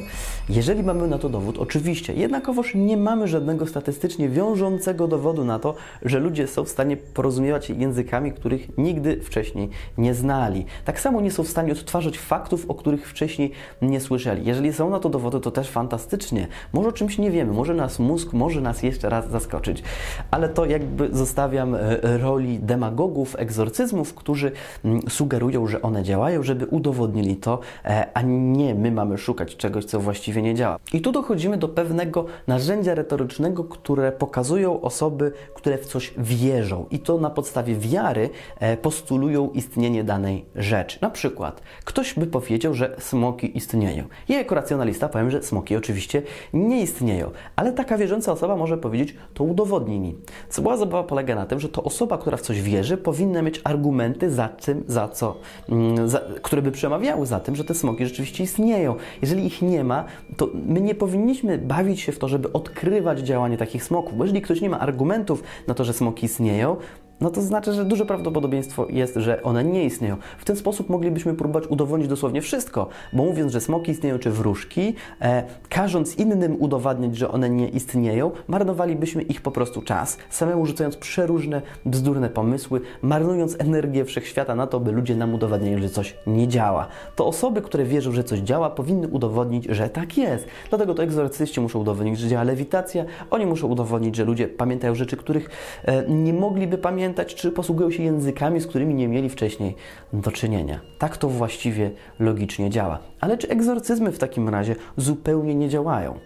Jeżeli 0.49 0.83
mamy 0.83 1.07
na 1.07 1.17
to 1.17 1.29
dowód, 1.29 1.57
oczywiście. 1.57 2.13
Jednakowoż 2.13 2.75
nie 2.75 2.97
mamy 2.97 3.27
żadnego 3.27 3.67
statystycznie 3.67 4.29
wiążącego 4.29 5.07
dowodu 5.07 5.43
na 5.45 5.59
to, 5.59 5.75
że 6.01 6.19
ludzie 6.19 6.47
są 6.47 6.63
w 6.63 6.69
stanie 6.69 6.97
porozumiewać 6.97 7.65
się 7.65 7.73
językami, 7.73 8.31
których 8.31 8.77
nigdy 8.77 9.21
wcześniej 9.21 9.69
nie 9.97 10.13
znali. 10.13 10.65
Tak 10.85 10.99
samo 10.99 11.21
nie 11.21 11.31
są 11.31 11.43
w 11.43 11.47
stanie 11.47 11.71
odtwarzać 11.71 12.19
faktów, 12.19 12.65
o 12.67 12.75
których 12.75 13.09
wcześniej 13.09 13.51
nie 13.81 13.99
słyszeli. 13.99 14.45
Jeżeli 14.45 14.73
są 14.73 14.89
na 14.89 14.99
to 14.99 15.09
dowody, 15.09 15.39
to 15.39 15.51
też 15.51 15.69
fantastycznie. 15.69 16.47
Może 16.73 16.89
o 16.89 16.91
czymś 16.91 17.17
nie 17.17 17.31
wiemy, 17.31 17.53
może 17.53 17.73
nas 17.73 17.99
mózg 17.99 18.33
może 18.33 18.61
nas 18.61 18.83
jeszcze 18.83 19.09
raz 19.09 19.29
zaskoczyć. 19.29 19.83
Ale 20.31 20.49
to 20.49 20.60
jakby 20.65 21.09
zostawiam 21.11 21.75
e, 21.75 21.79
roli 22.17 22.59
demagogów, 22.59 23.35
egzorcyzmów, 23.39 24.13
którzy 24.13 24.51
mm, 24.85 25.01
sugerują, 25.09 25.67
że 25.67 25.81
one 25.81 26.03
działają, 26.03 26.43
żeby 26.43 26.65
udowodnili 26.65 27.35
to, 27.35 27.59
e, 27.85 28.07
a 28.13 28.21
nie 28.21 28.75
my 28.75 28.91
mamy 28.91 29.17
szukać 29.17 29.55
czegoś, 29.55 29.85
co 29.85 29.99
właściwie 29.99 30.41
nie 30.41 30.55
działa. 30.55 30.79
I 30.93 31.01
tu 31.01 31.11
dochodzimy 31.11 31.57
do 31.57 31.67
pewnego 31.69 32.25
narzędzia 32.47 32.95
retorycznego, 32.95 33.63
które 33.63 34.11
pokazują 34.11 34.81
osoby, 34.81 35.31
które 35.53 35.77
w 35.77 35.85
coś 35.85 36.13
wierzą 36.17 36.85
i 36.91 36.99
to 36.99 37.17
na 37.17 37.29
podstawie 37.29 37.75
wiary 37.75 38.29
e, 38.59 38.77
postulują 38.77 39.49
istnienie 39.49 40.03
danej 40.03 40.45
rzeczy. 40.55 40.97
Na 41.01 41.09
przykład 41.09 41.61
ktoś 41.85 42.13
by 42.13 42.27
powiedział, 42.27 42.73
że 42.73 42.95
smoki 42.99 43.57
istnieją. 43.57 44.03
Ja 44.29 44.37
jako 44.37 44.55
racjonalista 44.55 45.09
powiem, 45.09 45.31
że 45.31 45.43
smoki 45.43 45.75
oczywiście 45.75 46.21
nie 46.53 46.81
istnieją, 46.81 47.31
ale 47.55 47.71
taka 47.71 47.97
wierząca 47.97 48.31
osoba 48.31 48.55
może 48.55 48.77
powiedzieć, 48.77 49.15
to 49.33 49.43
udowodnij 49.43 49.99
mi. 49.99 50.15
Cała 50.51 50.77
zabawa 50.77 51.03
polega 51.03 51.35
na 51.35 51.45
tym, 51.45 51.59
że 51.59 51.69
to 51.69 51.83
osoba, 51.83 52.17
która 52.17 52.37
w 52.37 52.41
coś 52.41 52.61
wierzy, 52.61 52.97
powinna 52.97 53.41
mieć 53.41 53.61
argumenty 53.63 54.31
za 54.31 54.49
czym, 54.49 54.83
za 54.87 55.07
co, 55.07 55.37
mm, 55.69 56.09
za, 56.09 56.21
które 56.41 56.61
by 56.61 56.71
przemawiały 56.71 57.25
za 57.25 57.39
tym, 57.39 57.55
że 57.55 57.63
te 57.63 57.73
smoki 57.73 58.05
rzeczywiście 58.05 58.43
istnieją. 58.43 58.95
Jeżeli 59.21 59.45
ich 59.45 59.61
nie 59.61 59.83
ma, 59.83 60.05
to 60.37 60.49
my 60.67 60.81
nie 60.81 60.95
powinniśmy 60.95 61.57
bawić 61.57 61.99
się 62.01 62.11
w 62.11 62.19
to, 62.19 62.27
żeby 62.27 62.53
odkrywać 62.53 63.19
działanie 63.19 63.57
takich 63.57 63.83
smoków, 63.83 64.17
bo 64.17 64.23
jeżeli 64.23 64.41
ktoś 64.41 64.61
nie 64.61 64.69
ma 64.69 64.79
argumentów 64.79 65.43
na 65.67 65.73
to, 65.73 65.83
że 65.83 65.93
smoki 65.93 66.25
istnieją, 66.25 66.77
no 67.21 67.29
to 67.29 67.41
znaczy, 67.41 67.73
że 67.73 67.85
duże 67.85 68.05
prawdopodobieństwo 68.05 68.87
jest, 68.89 69.15
że 69.15 69.43
one 69.43 69.63
nie 69.63 69.85
istnieją. 69.85 70.17
W 70.37 70.45
ten 70.45 70.55
sposób 70.55 70.89
moglibyśmy 70.89 71.33
próbować 71.33 71.67
udowodnić 71.67 72.07
dosłownie 72.07 72.41
wszystko, 72.41 72.89
bo 73.13 73.23
mówiąc, 73.23 73.51
że 73.51 73.61
smoki 73.61 73.91
istnieją 73.91 74.19
czy 74.19 74.31
wróżki, 74.31 74.95
e, 75.21 75.43
każąc 75.69 76.15
innym 76.15 76.61
udowadniać, 76.61 77.17
że 77.17 77.31
one 77.31 77.49
nie 77.49 77.69
istnieją, 77.69 78.31
marnowalibyśmy 78.47 79.21
ich 79.21 79.41
po 79.41 79.51
prostu 79.51 79.81
czas, 79.81 80.17
samemu 80.29 80.65
rzucając 80.65 80.97
przeróżne, 80.97 81.61
bzdurne 81.85 82.29
pomysły, 82.29 82.81
marnując 83.01 83.55
energię 83.59 84.05
wszechświata 84.05 84.55
na 84.55 84.67
to, 84.67 84.79
by 84.79 84.91
ludzie 84.91 85.15
nam 85.15 85.33
udowadniali, 85.33 85.81
że 85.81 85.89
coś 85.89 86.15
nie 86.27 86.47
działa. 86.47 86.87
To 87.15 87.27
osoby, 87.27 87.61
które 87.61 87.85
wierzą, 87.85 88.11
że 88.11 88.23
coś 88.23 88.39
działa, 88.39 88.69
powinny 88.69 89.07
udowodnić, 89.07 89.65
że 89.65 89.89
tak 89.89 90.17
jest. 90.17 90.45
Dlatego 90.69 90.93
to 90.93 91.03
egzorcyści 91.03 91.61
muszą 91.61 91.79
udowodnić, 91.79 92.19
że 92.19 92.27
działa 92.27 92.43
lewitacja, 92.43 93.05
oni 93.29 93.45
muszą 93.45 93.67
udowodnić, 93.67 94.15
że 94.15 94.25
ludzie 94.25 94.47
pamiętają 94.47 94.95
rzeczy, 94.95 95.17
których 95.17 95.49
e, 95.85 96.09
nie 96.09 96.33
mogliby 96.33 96.77
pamiętać, 96.77 97.10
pamiętać, 97.11 97.35
czy 97.35 97.51
posługują 97.51 97.91
się 97.91 98.03
językami, 98.03 98.59
z 98.59 98.67
którymi 98.67 98.93
nie 98.93 99.07
mieli 99.07 99.29
wcześniej 99.29 99.75
do 100.13 100.31
czynienia. 100.31 100.79
Tak 100.99 101.17
to 101.17 101.29
właściwie 101.29 101.91
logicznie 102.19 102.69
działa. 102.69 102.99
Ale 103.19 103.37
czy 103.37 103.49
egzorcyzmy 103.49 104.11
w 104.11 104.19
takim 104.19 104.49
razie 104.49 104.75
zupełnie 104.97 105.55
nie 105.55 105.69
działają? 105.69 106.19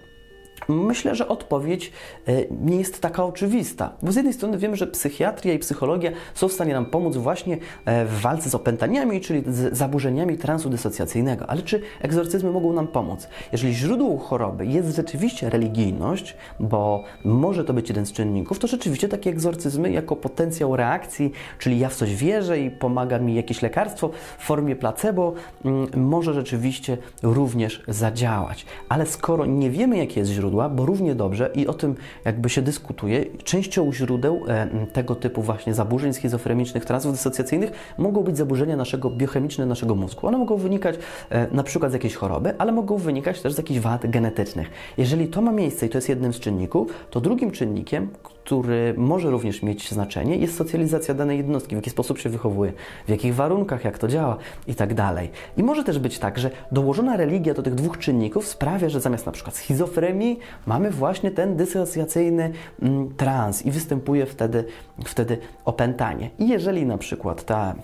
Myślę, 0.70 1.16
że 1.16 1.28
odpowiedź 1.28 1.92
e, 2.28 2.32
nie 2.62 2.78
jest 2.78 3.02
taka 3.02 3.26
oczywista, 3.26 3.94
bo 4.02 4.12
z 4.12 4.16
jednej 4.16 4.34
strony 4.34 4.58
wiemy, 4.58 4.76
że 4.76 4.88
psychiatria 4.88 5.54
i 5.54 5.60
psychologia 5.60 6.12
są 6.34 6.48
w 6.48 6.54
stanie 6.54 6.74
nam 6.74 6.86
pomóc 6.86 7.18
właśnie 7.18 7.58
e, 7.86 8.06
w 8.06 8.22
walce 8.22 8.50
z 8.50 8.56
opętaniami, 8.56 9.22
czyli 9.22 9.44
z 9.48 9.78
zaburzeniami 9.78 10.38
transu 10.38 10.70
dysocjacyjnego. 10.70 11.50
Ale 11.50 11.62
czy 11.62 11.82
egzorcyzmy 12.02 12.52
mogą 12.52 12.74
nam 12.74 12.88
pomóc? 12.88 13.28
Jeżeli 13.52 13.74
źródło 13.74 14.18
choroby 14.18 14.66
jest 14.66 14.96
rzeczywiście 14.96 15.50
religijność, 15.50 16.36
bo 16.60 17.04
może 17.24 17.66
to 17.66 17.74
być 17.74 17.90
jeden 17.90 18.06
z 18.06 18.12
czynników, 18.12 18.60
to 18.60 18.68
rzeczywiście 18.68 19.10
takie 19.10 19.30
egzorcyzmy 19.30 19.92
jako 19.92 20.16
potencjał 20.16 20.76
reakcji, 20.76 21.32
czyli 21.60 21.80
ja 21.80 21.90
w 21.90 21.96
coś 21.96 22.16
wierzę 22.16 22.60
i 22.60 22.72
pomaga 22.72 23.20
mi 23.20 23.36
jakieś 23.36 23.62
lekarstwo 23.62 24.10
w 24.38 24.44
formie 24.44 24.76
placebo, 24.76 25.34
mm, 25.66 25.88
może 25.96 26.34
rzeczywiście 26.34 26.98
również 27.24 27.84
zadziałać. 27.88 28.66
Ale 28.90 29.06
skoro 29.06 29.46
nie 29.46 29.70
wiemy, 29.70 29.98
jakie 29.98 30.20
jest 30.20 30.32
źródło, 30.32 30.45
źródła, 30.46 30.70
bo 30.70 30.86
równie 30.86 31.16
dobrze 31.16 31.50
i 31.56 31.68
o 31.68 31.74
tym 31.74 31.96
jakby 32.26 32.50
się 32.50 32.62
dyskutuje, 32.62 33.26
częścią 33.44 33.94
źródeł 33.94 34.42
e, 34.48 34.68
tego 34.94 35.16
typu 35.16 35.42
właśnie 35.42 35.74
zaburzeń 35.74 36.14
schizofrenicznych, 36.14 36.86
transów 36.86 37.12
dysocjacyjnych 37.12 37.72
mogą 37.98 38.24
być 38.24 38.38
zaburzenia 38.38 38.78
naszego 38.78 39.10
biochemiczne 39.10 39.66
naszego 39.66 39.96
mózgu. 39.96 40.28
One 40.28 40.38
mogą 40.38 40.58
wynikać 40.58 40.96
e, 41.30 41.48
na 41.52 41.64
przykład 41.64 41.92
z 41.92 41.94
jakiejś 41.94 42.16
choroby, 42.16 42.54
ale 42.58 42.72
mogą 42.72 42.98
wynikać 42.98 43.42
też 43.42 43.54
z 43.54 43.58
jakichś 43.58 43.80
wad 43.80 44.10
genetycznych. 44.10 44.70
Jeżeli 44.98 45.28
to 45.28 45.42
ma 45.42 45.52
miejsce 45.52 45.86
i 45.86 45.90
to 45.90 45.98
jest 45.98 46.10
jednym 46.10 46.34
z 46.34 46.40
czynników, 46.40 46.92
to 47.10 47.22
drugim 47.22 47.52
czynnikiem, 47.52 48.10
który 48.46 48.94
może 48.98 49.30
również 49.30 49.64
mieć 49.64 49.92
znaczenie, 49.92 50.38
jest 50.38 50.58
socjalizacja 50.58 51.14
danej 51.14 51.38
jednostki, 51.38 51.76
w 51.76 51.78
jaki 51.78 51.90
sposób 51.90 52.20
się 52.20 52.30
wychowuje, 52.30 52.74
w 53.06 53.10
jakich 53.10 53.36
warunkach, 53.36 53.84
jak 53.84 53.98
to 53.98 54.08
działa 54.08 54.38
i 54.68 54.76
tak 54.76 54.94
dalej. 54.94 55.32
I 55.58 55.64
może 55.64 55.84
też 55.84 56.00
być 56.00 56.20
tak, 56.20 56.40
że 56.40 56.52
dołożona 56.72 57.18
religia 57.18 57.54
do 57.54 57.64
tych 57.64 57.76
dwóch 57.76 57.98
czynników 57.98 58.48
sprawia, 58.48 58.90
że 58.90 59.00
zamiast 59.00 59.26
na 59.26 59.32
przykład 59.32 59.56
schizofrenii 59.56 60.40
mamy 60.66 60.92
właśnie 60.92 61.32
ten 61.32 61.56
dysocjacyjny 61.56 62.52
mm, 62.82 63.16
trans 63.16 63.66
i 63.66 63.72
występuje 63.72 64.26
wtedy, 64.26 64.66
wtedy 65.06 65.38
opętanie. 65.66 66.30
I 66.40 66.48
jeżeli 66.48 66.86
na 66.86 66.98
przykład 66.98 67.44
ta 67.44 67.76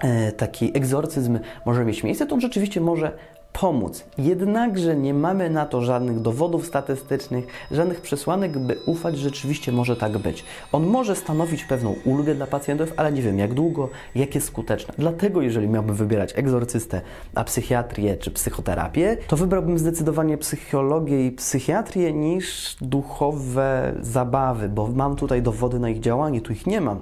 e, 0.00 0.32
taki 0.32 0.76
egzorcyzm 0.76 1.38
może 1.66 1.84
mieć 1.84 2.04
miejsce, 2.04 2.26
to 2.26 2.34
on 2.34 2.40
rzeczywiście 2.40 2.80
może 2.80 3.12
pomóc. 3.60 4.04
Jednakże 4.18 4.96
nie 4.96 5.14
mamy 5.14 5.50
na 5.50 5.66
to 5.66 5.80
żadnych 5.80 6.20
dowodów 6.20 6.66
statystycznych, 6.66 7.46
żadnych 7.70 8.00
przesłanek, 8.00 8.58
by 8.58 8.76
ufać, 8.86 9.18
że 9.18 9.28
rzeczywiście 9.28 9.72
może 9.72 9.96
tak 9.96 10.18
być. 10.18 10.44
On 10.72 10.86
może 10.86 11.16
stanowić 11.16 11.64
pewną 11.64 11.94
ulgę 12.04 12.34
dla 12.34 12.46
pacjentów, 12.46 12.92
ale 12.96 13.12
nie 13.12 13.22
wiem 13.22 13.38
jak 13.38 13.54
długo, 13.54 13.88
jak 14.14 14.34
jest 14.34 14.46
skuteczne. 14.46 14.94
Dlatego, 14.98 15.42
jeżeli 15.42 15.68
miałbym 15.68 15.96
wybierać 15.96 16.32
egzorcystę, 16.38 17.00
a 17.34 17.44
psychiatrię 17.44 18.16
czy 18.16 18.30
psychoterapię, 18.30 19.16
to 19.26 19.36
wybrałbym 19.36 19.78
zdecydowanie 19.78 20.38
psychologię 20.38 21.26
i 21.26 21.32
psychiatrię 21.32 22.12
niż 22.12 22.76
duchowe 22.80 23.94
zabawy, 24.00 24.68
bo 24.68 24.86
mam 24.86 25.16
tutaj 25.16 25.42
dowody 25.42 25.78
na 25.78 25.88
ich 25.90 26.00
działanie, 26.00 26.40
tu 26.40 26.52
ich 26.52 26.66
nie 26.66 26.80
mam. 26.80 27.00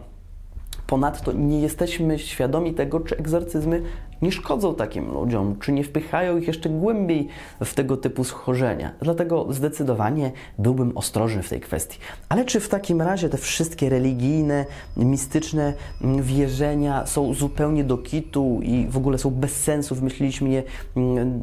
Ponadto 0.86 1.32
nie 1.32 1.60
jesteśmy 1.60 2.18
świadomi 2.18 2.74
tego, 2.74 3.00
czy 3.00 3.16
egzorcyzmy 3.16 3.82
nie 4.22 4.32
szkodzą 4.32 4.74
takim 4.74 5.12
ludziom, 5.12 5.56
czy 5.60 5.72
nie 5.72 5.84
wpychają 5.84 6.38
ich 6.38 6.46
jeszcze 6.46 6.68
głębiej 6.68 7.28
w 7.64 7.74
tego 7.74 7.96
typu 7.96 8.24
schorzenia. 8.24 8.92
Dlatego 9.00 9.46
zdecydowanie 9.50 10.32
byłbym 10.58 10.92
ostrożny 10.96 11.42
w 11.42 11.48
tej 11.48 11.60
kwestii. 11.60 11.98
Ale 12.28 12.44
czy 12.44 12.60
w 12.60 12.68
takim 12.68 13.02
razie 13.02 13.28
te 13.28 13.38
wszystkie 13.38 13.88
religijne, 13.88 14.64
mistyczne 14.96 15.72
wierzenia 16.20 17.06
są 17.06 17.34
zupełnie 17.34 17.84
do 17.84 17.98
kitu 17.98 18.60
i 18.62 18.86
w 18.90 18.96
ogóle 18.96 19.18
są 19.18 19.30
bez 19.30 19.62
sensu, 19.62 19.94
wymyśliliśmy 19.94 20.48
je 20.48 20.62
mm, 20.96 21.40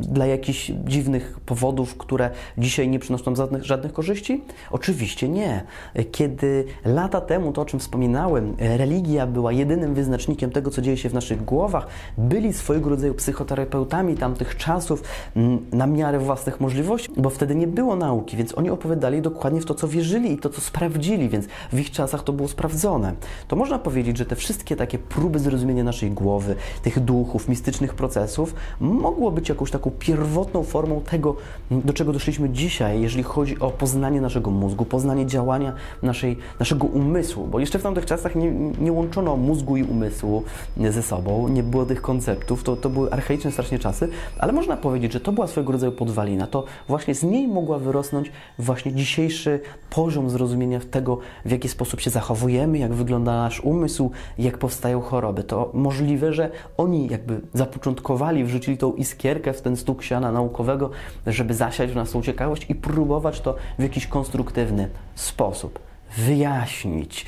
dla 0.00 0.26
jakichś 0.26 0.72
dziwnych 0.84 1.40
powodów, 1.46 1.96
które 1.96 2.30
dzisiaj 2.58 2.88
nie 2.88 2.98
przynoszą 2.98 3.36
żadnych, 3.36 3.64
żadnych 3.64 3.92
korzyści? 3.92 4.44
Oczywiście 4.70 5.28
nie. 5.28 5.64
Kiedy 6.12 6.64
lata 6.84 7.20
temu, 7.20 7.52
to 7.52 7.62
o 7.62 7.64
czym 7.64 7.80
wspominałem, 7.80 8.56
religia 8.58 9.26
była 9.26 9.52
jedynym 9.52 9.94
wyznacznikiem 9.94 10.50
tego, 10.50 10.70
co 10.70 10.82
dzieje 10.82 10.96
się 10.96 11.08
w 11.08 11.14
naszych 11.14 11.44
głowach, 11.44 11.86
byli 12.18 12.52
swojego 12.52 12.90
rodzaju 12.90 13.14
psychoterapeutami 13.14 14.16
tamtych 14.16 14.56
czasów 14.56 15.02
mm, 15.36 15.58
na 15.72 15.86
miarę 15.86 16.18
własnych 16.18 16.60
możliwości, 16.60 17.08
bo 17.16 17.30
wtedy 17.30 17.54
nie 17.54 17.66
było 17.66 17.96
nauki, 17.96 18.36
więc 18.36 18.58
oni 18.58 18.70
opowiadali 18.70 19.22
dokładnie 19.22 19.60
w 19.60 19.64
to, 19.64 19.74
co 19.74 19.88
wierzyli 19.88 20.32
i 20.32 20.38
to, 20.38 20.50
co 20.50 20.60
sprawdzili, 20.60 21.28
więc 21.28 21.46
w 21.72 21.80
ich 21.80 21.90
czasach 21.90 22.22
to 22.22 22.32
było 22.32 22.48
sprawdzone. 22.48 23.12
To 23.48 23.56
można 23.56 23.78
powiedzieć, 23.78 24.18
że 24.18 24.26
te 24.26 24.36
wszystkie 24.36 24.76
takie 24.76 24.98
próby 24.98 25.38
zrozumienia 25.38 25.84
naszej 25.84 26.10
głowy, 26.10 26.56
tych 26.82 27.00
duchów, 27.00 27.48
mistycznych 27.48 27.94
procesów, 27.94 28.54
mogło 28.80 29.30
być 29.30 29.48
jakąś 29.48 29.70
taką 29.70 29.90
pierwotną 29.90 30.62
formą 30.62 31.00
tego, 31.00 31.36
do 31.70 31.92
czego 31.92 32.12
doszliśmy 32.12 32.50
dzisiaj, 32.50 33.00
jeżeli 33.00 33.22
chodzi 33.22 33.58
o 33.58 33.70
poznanie 33.70 34.20
naszego 34.20 34.50
mózgu, 34.50 34.84
poznanie 34.84 35.26
działania 35.26 35.72
naszej, 36.02 36.36
naszego 36.60 36.86
umysłu, 36.86 37.46
bo 37.46 37.60
jeszcze 37.60 37.78
w 37.78 37.82
tamtych 37.82 38.06
czasach 38.06 38.34
nie, 38.34 38.50
nie 38.80 38.92
łączono 38.92 39.36
mózgu 39.36 39.76
i 39.76 39.82
umysłu 39.82 40.42
ze 40.90 41.02
sobą, 41.02 41.48
nie 41.48 41.62
było 41.62 41.84
tych 41.88 42.02
konceptów, 42.02 42.62
to, 42.62 42.76
to 42.76 42.90
były 42.90 43.12
archaiczne 43.12 43.52
strasznie 43.52 43.78
czasy, 43.78 44.08
ale 44.38 44.52
można 44.52 44.76
powiedzieć, 44.76 45.12
że 45.12 45.20
to 45.20 45.32
była 45.32 45.46
swego 45.46 45.72
rodzaju 45.72 45.92
podwalina. 45.92 46.46
To 46.46 46.64
właśnie 46.88 47.14
z 47.14 47.22
niej 47.22 47.48
mogła 47.48 47.78
wyrosnąć 47.78 48.32
właśnie 48.58 48.92
dzisiejszy 48.92 49.60
poziom 49.90 50.30
zrozumienia 50.30 50.80
tego, 50.90 51.18
w 51.44 51.50
jaki 51.50 51.68
sposób 51.68 52.00
się 52.00 52.10
zachowujemy, 52.10 52.78
jak 52.78 52.94
wygląda 52.94 53.32
nasz 53.32 53.60
umysł, 53.60 54.10
jak 54.38 54.58
powstają 54.58 55.00
choroby. 55.00 55.44
To 55.44 55.70
możliwe, 55.74 56.32
że 56.32 56.50
oni 56.76 57.08
jakby 57.08 57.40
zapoczątkowali, 57.54 58.44
wrzucili 58.44 58.78
tą 58.78 58.94
iskierkę 58.94 59.52
w 59.52 59.62
ten 59.62 59.76
stuk 59.76 60.02
siana 60.02 60.32
naukowego, 60.32 60.90
żeby 61.26 61.54
zasiać 61.54 61.90
w 61.90 61.96
nas 61.96 62.10
tą 62.10 62.22
ciekawość 62.22 62.66
i 62.68 62.74
próbować 62.74 63.40
to 63.40 63.56
w 63.78 63.82
jakiś 63.82 64.06
konstruktywny 64.06 64.88
sposób. 65.14 65.78
wyjaśnić. 66.16 67.26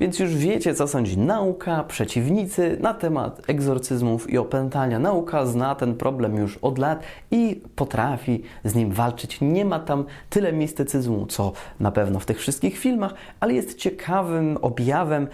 Więc 0.00 0.18
już 0.18 0.36
wiecie, 0.36 0.74
co 0.74 0.88
sądzi 0.88 1.18
nauka, 1.18 1.84
przeciwnicy 1.84 2.76
na 2.80 2.94
temat 2.94 3.42
egzorcyzmów 3.46 4.30
i 4.30 4.38
opętania. 4.38 4.98
Nauka 4.98 5.46
zna 5.46 5.74
ten 5.74 5.94
problem 5.94 6.36
już 6.36 6.56
od 6.56 6.78
lat 6.78 7.02
i 7.30 7.62
potrafi 7.76 8.42
z 8.64 8.74
nim 8.74 8.92
walczyć. 8.92 9.40
Nie 9.40 9.64
ma 9.64 9.80
tam 9.80 10.04
tyle 10.30 10.52
mistycyzmu, 10.52 11.26
co 11.26 11.52
na 11.80 11.92
pewno 11.92 12.20
w 12.20 12.26
tych 12.26 12.38
wszystkich 12.38 12.78
filmach, 12.78 13.14
ale 13.40 13.54
jest 13.54 13.78
ciekawym 13.78 14.58
objawem, 14.62 15.28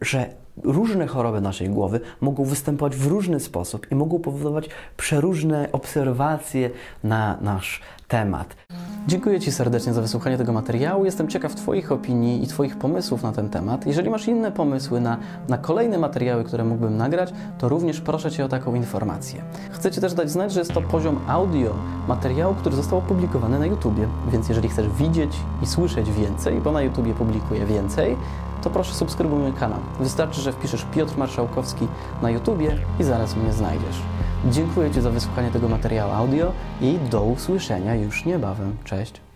że 0.00 0.41
różne 0.56 1.06
choroby 1.06 1.40
naszej 1.40 1.68
głowy 1.68 2.00
mogą 2.20 2.44
występować 2.44 2.96
w 2.96 3.06
różny 3.06 3.40
sposób 3.40 3.86
i 3.92 3.94
mogą 3.94 4.18
powodować 4.18 4.68
przeróżne 4.96 5.68
obserwacje 5.72 6.70
na 7.04 7.38
nasz 7.40 7.80
temat. 8.08 8.56
Dziękuję 9.06 9.40
Ci 9.40 9.52
serdecznie 9.52 9.92
za 9.92 10.02
wysłuchanie 10.02 10.38
tego 10.38 10.52
materiału. 10.52 11.04
Jestem 11.04 11.28
ciekaw 11.28 11.54
Twoich 11.54 11.92
opinii 11.92 12.44
i 12.44 12.46
Twoich 12.46 12.78
pomysłów 12.78 13.22
na 13.22 13.32
ten 13.32 13.48
temat. 13.48 13.86
Jeżeli 13.86 14.10
masz 14.10 14.28
inne 14.28 14.52
pomysły 14.52 15.00
na, 15.00 15.18
na 15.48 15.58
kolejne 15.58 15.98
materiały, 15.98 16.44
które 16.44 16.64
mógłbym 16.64 16.96
nagrać, 16.96 17.32
to 17.58 17.68
również 17.68 18.00
proszę 18.00 18.30
Cię 18.30 18.44
o 18.44 18.48
taką 18.48 18.74
informację. 18.74 19.42
Chcę 19.70 19.90
Ci 19.90 20.00
też 20.00 20.14
dać 20.14 20.30
znać, 20.30 20.52
że 20.52 20.60
jest 20.60 20.72
to 20.72 20.82
poziom 20.82 21.20
audio 21.28 21.74
materiału, 22.08 22.54
który 22.54 22.76
został 22.76 22.98
opublikowany 22.98 23.58
na 23.58 23.66
YouTubie. 23.66 24.08
Więc 24.32 24.48
jeżeli 24.48 24.68
chcesz 24.68 24.88
widzieć 24.88 25.36
i 25.62 25.66
słyszeć 25.66 26.10
więcej, 26.10 26.60
bo 26.60 26.72
na 26.72 26.82
YouTubie 26.82 27.14
publikuję 27.14 27.66
więcej, 27.66 28.16
to 28.62 28.70
proszę 28.70 28.94
subskrybuj 28.94 29.38
mój 29.38 29.52
kanał. 29.52 29.78
Wystarczy, 30.00 30.40
że 30.40 30.52
wpiszesz 30.52 30.86
Piotr 30.94 31.16
Marszałkowski 31.18 31.88
na 32.22 32.30
YouTubie 32.30 32.78
i 33.00 33.04
zaraz 33.04 33.36
mnie 33.36 33.52
znajdziesz. 33.52 34.02
Dziękuję 34.50 34.90
Ci 34.90 35.00
za 35.00 35.10
wysłuchanie 35.10 35.50
tego 35.50 35.68
materiału 35.68 36.12
audio 36.12 36.52
i 36.80 36.98
do 37.10 37.22
usłyszenia 37.22 37.94
już 37.94 38.24
niebawem. 38.24 38.76
Cześć! 38.84 39.31